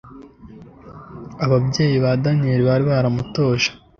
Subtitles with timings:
[1.45, 3.69] Ababyeyi ba Daniyeli bari baramutoje